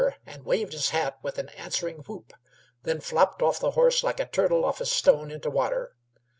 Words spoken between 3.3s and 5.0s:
off the horse like a turtle off a